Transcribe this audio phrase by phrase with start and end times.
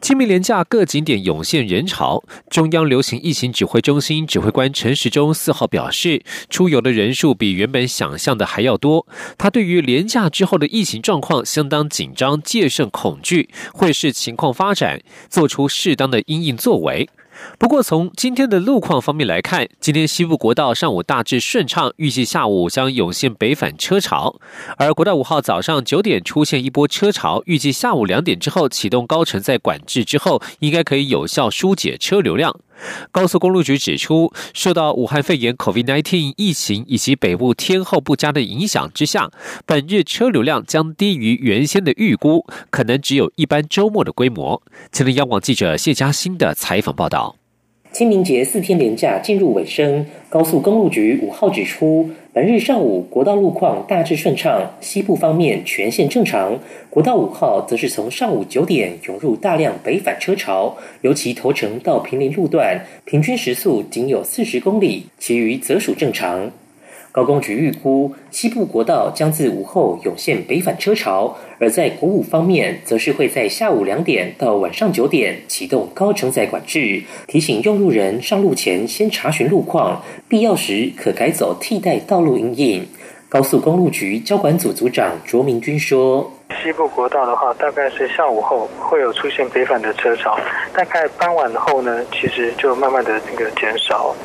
[0.00, 9.06] 清明廉假各景点涌现人潮，中央流行疫情指挥中心指挥官陈时中四号表示，出游的人数比原本想象的还要多。
[9.36, 17.08] 他对于廉假之后的疫情状况相当紧张，戒慎恐惧，会视情况发展，做出适当的因应作为。
[17.58, 24.38] 不过，从今天的路况方面来看，今天西部国道上午大致顺畅，预计下午将涌现北返车潮；
[24.76, 32.54] 而国道五号早上九点出现一波车潮，预计下午两点之后启动高承载管制之后，应该可以有效疏解车流量。
[33.10, 39.30] 高速公路局指出，受到武汉肺炎 （COVID-19） 疫情以及北部天候不佳的影响之下，
[39.66, 44.62] 本日车流量将低于原先的预估，可能只有一般周末的规模。
[44.92, 47.36] 前天央广记者谢嘉欣的采访报道。
[47.90, 56.56] 清明节四天连假进入尾声，高速公路局五号指出，本日上午国道路况大致顺畅，西部方面全线正常。
[56.88, 66.48] 国道五号则是从上午九点涌入大量北返车潮，尤其头城到平林路段，平均时速仅有四十公里，其余则属正常。
[67.10, 82.86] 高工局预估，西部国道将自午后涌现北返车潮，而在国五方面，则是会在下午两点到晚上九点启动高承载管制，提醒用路人上路前先查询路况，必要时可改走替代道路营运。
[83.30, 86.32] 高速公路局交管组组长卓明君说。
[86.62, 90.34] 西部国道的话，大概是下午后会有出现北返的车潮，
[90.72, 94.16] 大概傍晚后呢，其实就慢慢的那个减少。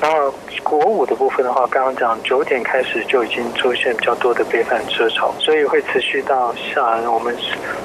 [0.00, 7.36] 然后国五的部分的话，刚刚讲九点开始就已经出现比较多的北返车潮，所以会持续到下，我们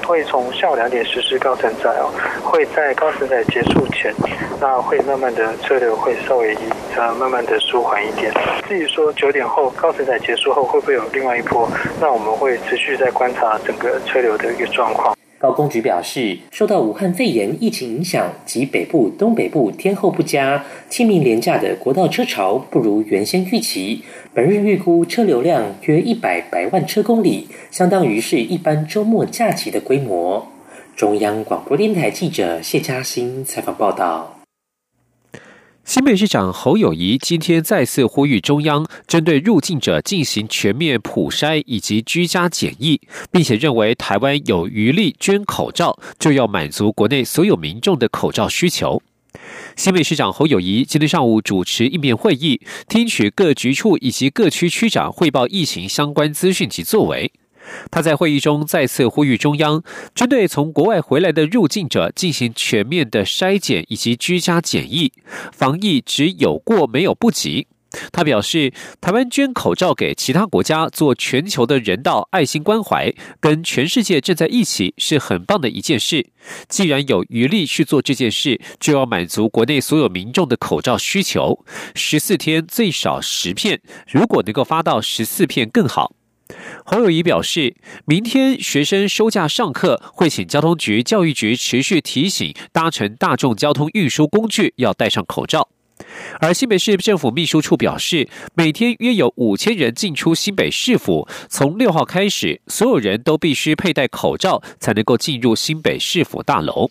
[0.06, 2.09] 会从下午两点实施高承载哦，
[2.44, 4.14] 会在高承载结束前，
[4.59, 6.56] 那会慢慢的车流会稍微
[6.96, 8.31] 呃慢慢的舒缓一点。
[8.68, 11.69] 至于说九点后高承载结束后会不会有另外一波，
[12.00, 13.97] 那我们会持续在观察整个。
[14.08, 15.16] 车流的一个状况。
[15.40, 24.02] 高工局表示，受到武汉肺炎疫情影响及北部、东北部天候不佳，清明廉价的国道车潮不如原先预期。
[24.34, 30.48] 本日预估车流量约一百百万车公里，相当于是一般周末假期的规模。
[30.96, 34.37] 中央广播电台记者谢嘉欣采访报道。
[35.88, 43.00] 新北市长侯友谊今天再次呼吁中央针对入境者进行全面普筛以及居家检疫，
[43.31, 49.02] 并且认为台湾有余力捐口罩，就要满足国内所有民众的口罩需求。
[49.78, 52.59] 新北市长侯友谊今天上午主持应变会议，
[52.90, 57.31] 听取各局处以及各区区长汇报疫情相关资讯及作为。
[57.92, 59.84] 他在会议中再次呼吁中央，
[60.14, 65.12] 针对从国外回来的入境者进行全面的筛检以及居家检疫，
[65.52, 67.68] 防疫只有过没有不及。
[68.12, 76.28] 他表示，台湾捐口罩给其他国家做全球的人道爱心关怀，跟全世界站在一起是很棒的一件事。
[76.68, 81.66] 既然有余力去做这件事，就要满足国内所有民众的口罩需求。
[81.96, 86.17] 十四天最少十片，如果能够发到十四片更好。
[86.85, 87.75] 侯友谊表示，
[88.06, 95.68] 明天学生休假上课，会请交通局、教育局持续提醒搭乘大众交通运输工具要戴上口罩。
[96.40, 106.90] 而新北市政府秘书处表示，每天约有五千人进出新北市府，从六号开始，所有人都必须佩戴口罩才能够进入新北市府大楼。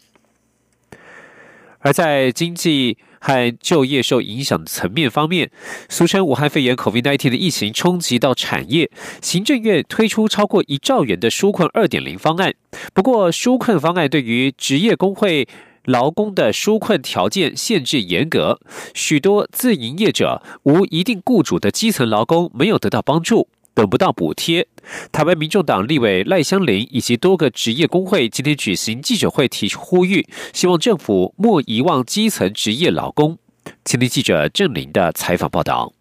[1.78, 2.98] 而在经济。
[3.20, 5.50] 和就业受影响层面方面，
[5.88, 8.90] 俗称武汉肺炎 （COVID-19） 的疫情冲击到产业，
[9.20, 12.54] 行政院推出超过一兆元的纾困二点零方案。
[12.94, 15.48] 不过，纾困方案对于职业工会
[15.84, 18.58] 劳工的纾困条件限制严格，
[18.92, 23.48] 许多自营业者、无一定雇主的基层劳工没有得到帮助。
[23.76, 24.66] 等不到补贴，
[25.12, 33.36] 台湾民众党立委赖香林以及多个职业工会今天举行记者会，提出呼吁，希望政府莫遗忘基层职业劳工。
[33.84, 35.92] 请听记者郑林的采访报道。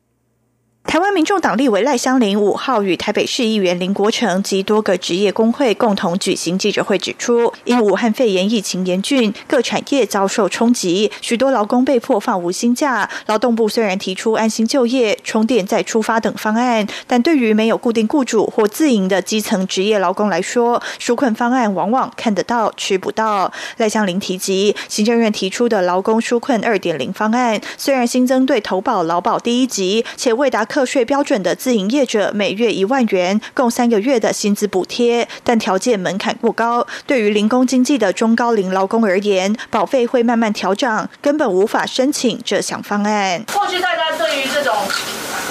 [0.88, 13.10] 台湾民众党立委赖香林五号与台北市议员林国成及多个职业工会共同举行记者会，指出，因武汉肺炎疫情严峻，各产业遭受冲击，许多劳工被迫放无薪假。
[13.26, 23.52] 劳动部虽然提出安心就业、充电再出发等方案，但对于没有固定雇主或自营的基层职业劳工来说，纾困方案往往看得到吃不到。
[23.78, 30.64] 赖香林提及，行政院提出的劳工纾困二点零方案，虽然新增对投保劳保第一级，且未达。
[30.76, 36.86] 课税标准的自营业者每月一万元，共三个月的薪资补贴，但条件门槛过高。
[37.08, 43.42] 对于零工经济的中高龄劳工而言，保费会慢慢调涨，根本无法申请这项方案。
[43.54, 44.76] 过去大家对于这种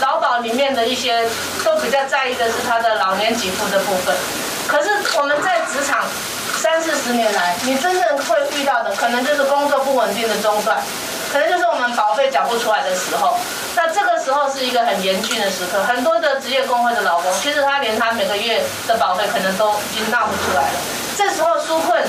[0.03, 1.27] 劳保里面的一些，
[1.65, 4.15] 都比较在意的是他的老年给付的部分。
[4.69, 6.05] 可是我们在职场
[6.59, 10.83] 三四十年来，你真正会遇到的，可能就是工作不稳定的中断。
[11.35, 13.37] 可能就是我们保费缴不出来的时候，
[13.75, 15.83] 那这个时候是一个很严峻的时刻。
[15.83, 20.79] 很多的职业工会的老公，其实他连他每个月的保费可能都已经纳不出来了。
[21.17, 22.01] 这时候纾困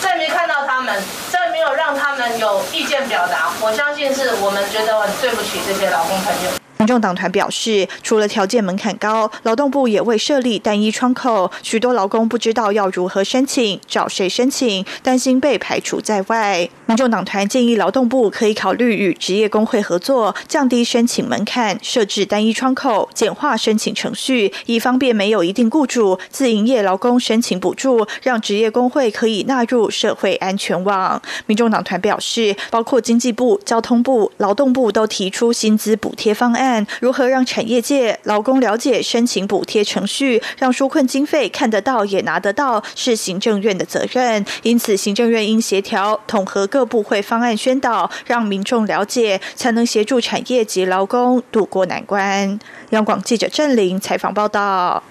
[0.00, 0.94] 再没看到他们，
[1.28, 6.61] 再没有让他们有意见表达，我相信是我们觉得很对不起这些老公朋友。
[6.82, 16.68] 民众党团表示，除了条件门槛高，劳动部也未设立单一窗口，许多劳工不知道要如何申请、找谁申请，担心被排除在外。
[16.86, 31.22] 民众党团建议劳动部可以考虑与职业工会合作，降低申请门槛，设置单一窗口，简化申请程序，以方便没有一定雇主、自营业劳工申请补助，让职业工会可以纳入社会安全网。
[31.46, 36.86] 民众党团表示，包括经济部、交通部、劳动部都提出薪资补贴方案案。
[37.00, 44.44] 如何让产业界劳工了解申请补贴程序，让纾困经费看得到也拿得到，是行政院的责任。
[44.62, 52.58] 因此，行政院应协调统合各部会方案宣导，让民众了解，才能协助产业及劳工渡过难关。
[52.90, 55.02] 央广记者郑玲采访报道。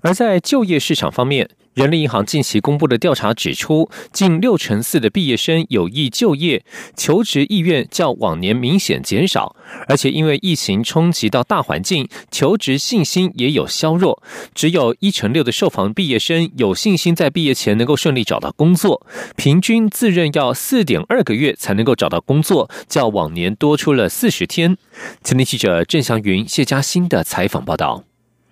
[0.00, 1.48] 而在就业市场方面。
[1.78, 6.64] 人力银行近期公布的调查指出，近六成四的毕业生有意就业，
[6.96, 9.54] 求职意愿较往年明显减少，
[9.86, 14.20] 而且因为疫情冲击到大环境，求职信心也有削弱。
[14.56, 24.76] 只有一成六的受访毕业生有信心在毕业前能够顺利找到工作，平均自认要四点二个月才能够找到工作，较往年多出了四十天。
[25.22, 28.02] 前天记者郑祥云、谢嘉欣的采访报道。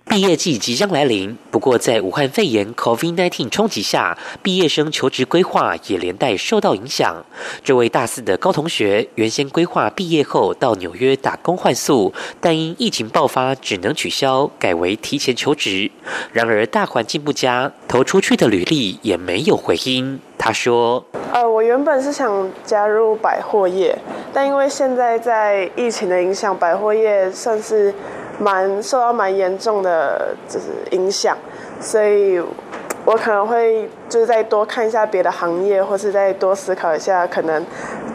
[0.08, 7.26] 毕业季即将来临，不过在武汉肺炎 （COVID-19） 冲击下，毕业生求职规划也连带受到影响。
[7.64, 15.90] 这位大四的高同学原先规划毕业后到纽约打工换宿，但因疫情爆发，只能取消，改为提前求职。
[16.32, 20.20] 然而大环境不佳，投出去的履历也没有回音。
[20.38, 21.04] 他说
[21.34, 23.98] ：“呃，我原本是想加入百货业，
[24.32, 27.92] 但因为现在在疫情的影响，百货业算是……”
[28.38, 31.36] 蛮受到蛮严重的，就是影响，
[31.80, 32.40] 所以
[33.04, 37.64] 我可能会就是再多看一下别的行业，或是再多思考一下可能。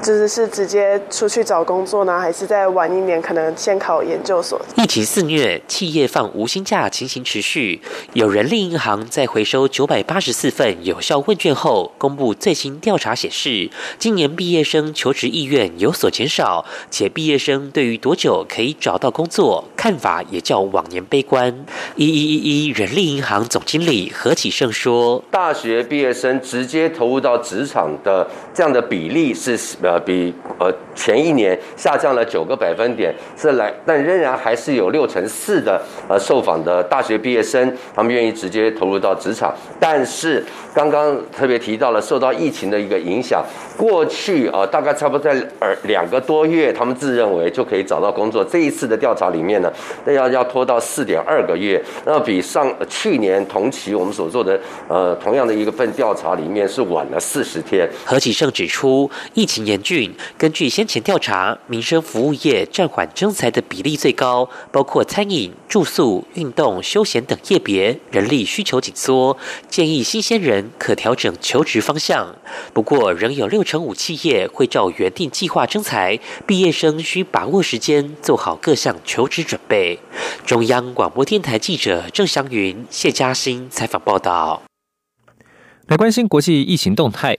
[0.01, 4.59] 就是是直接出去找工作呢，还是再晚一年，可能先考研究所？
[4.75, 7.79] 疫情肆虐，企业放无薪假情形持续。
[8.13, 13.69] 有人力银行在回收九百八十四份有效问卷后，公布最新调查显示，
[13.99, 21.63] 今年毕业生求职意愿有所减少，且毕业生对于多久可以找到工作，看法也较往年悲观。
[21.95, 39.53] 一一一一人力银行总经理何启胜说：“大学毕业生直接投入到职场的这样的比例是呃。”呃，比呃前一年下降了九个百分点，是来，但仍然还是有六成四的呃受访的大学毕业生，他们愿意直接投入到职场。
[39.81, 40.41] 但是
[40.73, 43.43] 刚刚特别提到了受到疫情的一个影响，
[43.77, 48.45] 过去啊大概差不多在二两个多月，他们自认为就可以找到工作。
[48.45, 49.69] 这一次的调查里面呢，
[50.05, 54.57] 那要要拖到四点二个月，那比上去年同期我们所做的
[54.87, 57.85] 呃同样的一个份调查里面是晚了四十天。
[58.05, 59.80] 何启胜指出，疫情严。
[59.81, 69.37] 俊根据先前调查，民生服务业暂缓征才的比例最高，包括餐饮、住宿、运动、休闲等业别，人力需求紧缩，
[69.69, 72.35] 建议新鲜人可调整求职方向。
[72.73, 79.99] 不过，仍有六成五企业会照原定计划征才，毕业生需把握时间，做好各项求职准备。
[80.45, 84.61] 中央广播电台记者郑祥云、谢嘉欣采访报道。
[85.87, 87.37] 来关心国际疫情动态。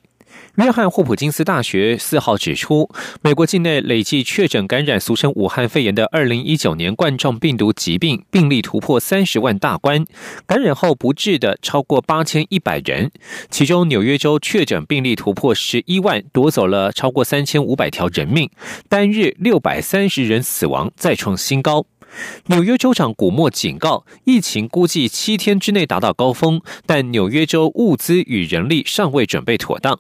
[0.57, 2.91] 约翰霍普金斯大学四号指出，
[3.23, 10.05] 美国境内累计确诊感染俗称武汉肺炎的二零一九年冠状病毒疾病病例突破三十万大关，
[10.47, 13.11] 感染后不治的超过八千一百人，
[13.49, 18.51] 其中纽约州确诊病例突破十一万，夺走了超过三千五百条人命，
[18.91, 21.87] 单日六百三十人死亡，再创新高。
[22.49, 29.99] 纽约州长古默警告，疫情估计七天之内达到高峰，但纽约州物资与人力尚未准备妥当。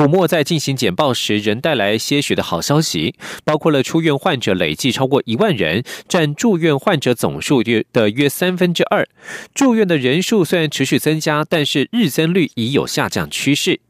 [0.00, 3.14] 古默在进行简报时，仍带来些许的好消息，
[3.44, 9.06] 包括了出院患者累计超过一万人，占住院患者总数约的约三分之二。
[9.52, 13.80] 住院的人数虽然持续增加，但是日增率已有下降趋势。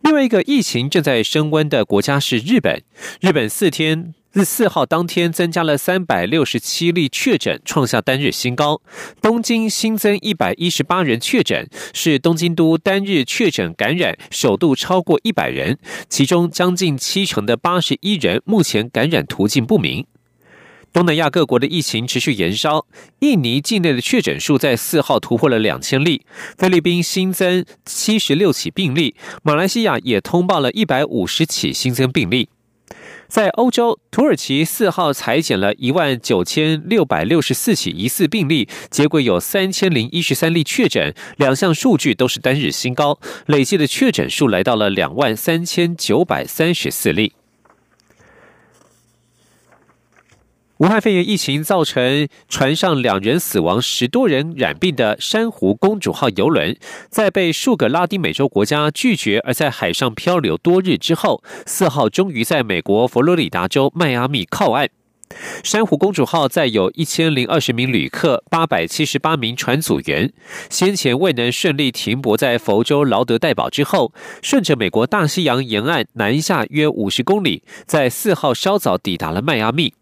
[0.00, 2.82] 另外一个疫情正在升温的国家是日本，
[3.20, 4.14] 日本四天。
[4.36, 8.82] 自四号当天增加了三百六十七例确诊，创下单日新高。
[9.22, 15.78] 东京新增一百一十八人确诊，是东京都单日确诊感染首度超过一百人，
[16.10, 20.06] 其中将近七成的八十一人目前感染途径不明。
[20.92, 22.84] 东南亚各国的疫情持续延烧，
[23.20, 26.26] 印尼境内的确诊数在四号突破了两千例，
[26.58, 32.50] 菲律宾新增七十六起病例，马来西亚也通报了一百五十起新增病例。
[33.28, 47.32] 在欧洲，土耳其四号裁减了一万九千六百六十四起疑似病例，结果有三千零一十三例确诊，两项数据都是单日新高，累计的确诊数来到了两万三千九百三十四例。
[50.78, 56.76] 武汉肺炎疫情造成船上两人死亡、十多人染病的“珊瑚公主号”游轮，
[57.08, 64.90] 在被数个拉丁美洲国家拒绝而在海上漂流多日之后，四号终于在美国佛罗里达州迈阿密靠岸。
[65.64, 70.30] “珊瑚公主号”载有一千零二十名旅客、八百七十八名船组员，
[70.68, 79.94] 先前未能顺利停泊在佛州劳德代堡之后，顺着美国大西洋沿岸南下约五十公里，在四号稍早抵达了迈阿密。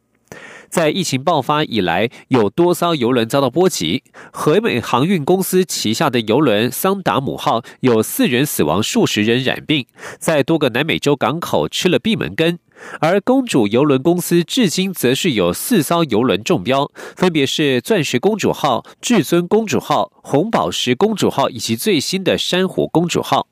[0.68, 4.02] 在疫情爆发以来，有多艘游轮遭到波及。
[4.32, 9.86] 和美航运公司旗下的游轮“桑达姆号”有四人死亡，数十人染病，
[10.18, 12.58] 在多个南美洲港口吃了闭门羹。
[13.00, 23.46] 而公主游轮公司至今则是有四艘游轮中标，分别是“钻石公主号”、“至尊公主号”、“红宝石公主号”以及最新的“珊瑚公主号”。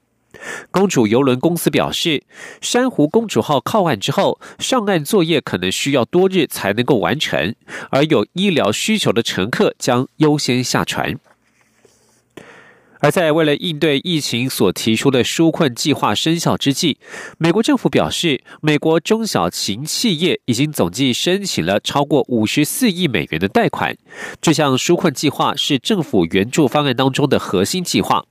[0.71, 2.23] 公主游轮公司表示，
[2.61, 7.55] 珊瑚公主号靠岸之后，上岸作业可能需要多日才能够完成，
[7.91, 11.19] 而有医疗需求的乘客将优先下船。
[13.05, 16.99] 而在为了应对疫情所提出的纾困计划生效之际，
[17.37, 23.97] 美国政府表示，美国中小型企业已经总计申请了超过五十四亿美元的贷款。
[24.41, 28.25] 这项纾困计划是政府援助方案当中的核心计划。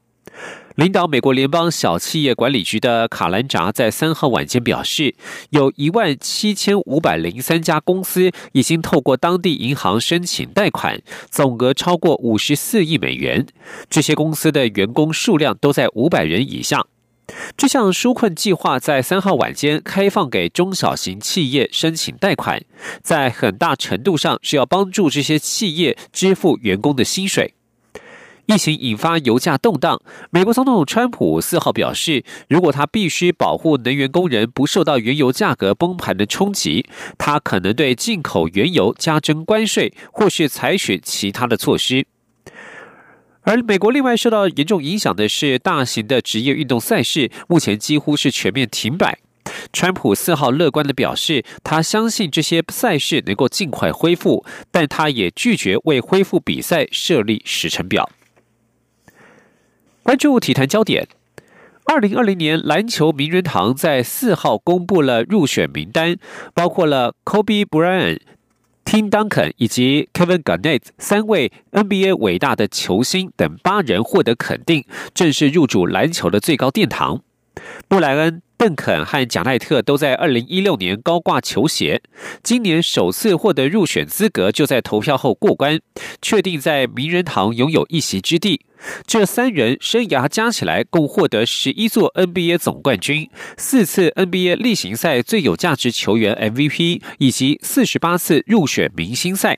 [0.82, 5.14] 领导美国联邦小企业管理局的卡兰扎在三号晚间表示，
[5.52, 13.46] 有一万七千五百零三家公司已经透过当地银行申请贷款，总额超过五十四亿美元。
[13.92, 16.88] 这些公司的员工数量都在五百人以上。
[17.56, 22.60] 这项纾困计划在三号晚间开放给中小型企业申请贷款，
[23.04, 27.54] 在很大程度上是要帮助这些企业支付员工的薪水。
[28.54, 36.86] 疫情引发油价动荡，美国总统川普四号表示，如果他必须保护能源工人不受到原油价格崩盘的冲击，
[37.18, 42.06] 他可能对进口原油加征关税，或是采取其他的措施。
[43.44, 49.20] 而美国另外受到严重影响的是大型的职业运动赛事，目前几乎是全面停摆。
[49.72, 58.10] 川普四号乐观的表示，他相信这些赛事能够尽快恢复，但他也拒绝为恢复比赛设立时程表。
[60.12, 61.08] 关注体坛焦点，
[61.86, 66.18] 二零二零年篮球名人堂在四号公布了入选名单，
[66.54, 68.20] 包括了 Kobe Bryant、
[68.84, 77.22] Tim Duncan 以及 Kevin Garnett 三位 NBA 伟大的球星等八人获得肯定，正式入主篮球的最高殿堂。
[77.88, 78.42] 布莱恩。
[78.62, 82.04] 邓肯和贾奈特都在二零一六年高挂球鞋，
[82.44, 85.80] 今年首次获得入选资格，就在投票后过关，
[86.22, 88.62] 确定在名人堂拥有一席之地。
[89.08, 93.28] 这三人生涯加起来共获得十一座 NBA 总冠军，
[93.58, 99.58] 四次 NBA 例行赛最有价值球员 MVP，以及四十八次入选明星赛。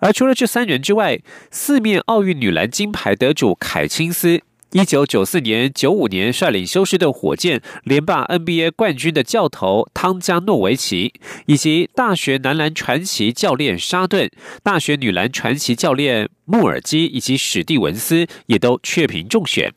[0.00, 4.42] 而除了这三人之外，四面奥运女篮金牌得主凯钦斯。
[4.72, 11.12] 一九九四年、九五年率领休斯顿火箭连霸 NBA 冠军的教头汤加诺维奇，
[11.44, 14.30] 以及大学男篮传奇教练沙顿、
[14.62, 19.74] 大学女篮传奇教练穆尔基以及史蒂文斯，也都确评中选。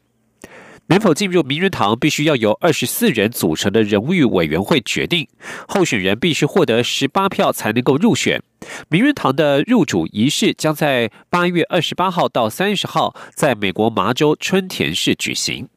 [0.88, 5.28] 能否进入名人堂，必须要由二十四人组成的人誉委员会决定。
[5.68, 8.42] 候选人必须获得十八票才能够入选。
[8.90, 15.68] 名人堂的入主仪式将在八月二十八号到三十号，在美国麻州春田市举行。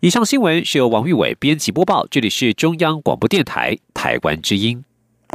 [0.00, 4.84] 以上新闻是由王玉伟编辑播报，这里是中央广播电台台湾之音。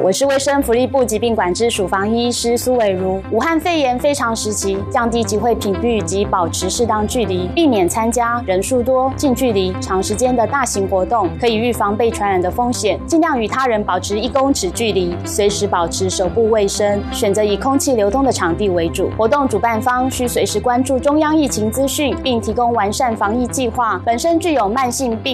[0.04, 3.24] 我是卫生福利部疾病管制署防疫医师苏伟如。
[3.32, 13.00] 武汉肺炎非常时期，降低集会频率及保持适当距离，避免参加人数多、近距离、长时间的大型活动，可以预防被传染的风险。
[13.08, 19.10] 尽量与他人保持一公尺距离，随时保持手部卫生，选择以空气流通的场地为主。
[19.18, 24.02] 活动主办方需随时关注中央疫情资讯，并提供完善防疫计划。
[24.06, 25.32] 本身具有慢性病。